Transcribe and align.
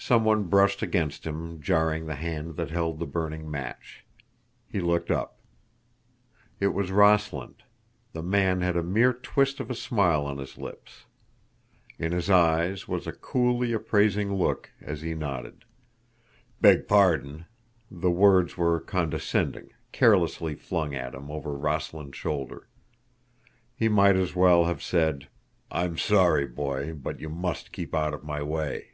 Someone 0.00 0.44
brushed 0.44 0.80
against 0.80 1.26
him, 1.26 1.60
jarring 1.60 2.06
the 2.06 2.14
hand 2.14 2.54
that 2.56 2.70
held 2.70 2.98
the 2.98 3.04
burning 3.06 3.50
match. 3.50 4.04
He 4.70 4.80
looked 4.80 5.10
up. 5.10 5.38
It 6.60 6.68
was 6.68 6.92
Rossland. 6.92 7.64
The 8.12 8.22
man 8.22 8.60
had 8.60 8.76
a 8.76 8.82
mere 8.84 9.12
twist 9.12 9.58
of 9.58 9.70
a 9.70 9.74
smile 9.74 10.24
on 10.24 10.38
his 10.38 10.56
lips. 10.56 11.04
In 11.98 12.12
his 12.12 12.30
eyes 12.30 12.86
was 12.86 13.06
a 13.08 13.12
coolly 13.12 13.72
appraising 13.72 14.32
look 14.32 14.70
as 14.80 15.02
he 15.02 15.14
nodded. 15.14 15.64
"Beg 16.60 16.86
pardon." 16.86 17.46
The 17.90 18.10
words 18.12 18.56
were 18.56 18.80
condescending, 18.80 19.70
carelessly 19.90 20.54
flung 20.54 20.94
at 20.94 21.12
him 21.14 21.28
over 21.28 21.52
Rossland's 21.52 22.16
shoulder. 22.16 22.68
He 23.74 23.88
might 23.88 24.16
as 24.16 24.34
well 24.36 24.66
have 24.66 24.82
said, 24.82 25.28
"I'm 25.72 25.98
sorry, 25.98 26.46
Boy, 26.46 26.94
but 26.94 27.18
you 27.18 27.28
must 27.28 27.72
keep 27.72 27.96
out 27.96 28.14
of 28.14 28.22
my 28.22 28.40
way." 28.44 28.90